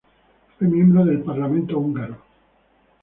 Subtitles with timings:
[0.57, 2.17] Fue miembro del Parlamento húngaro.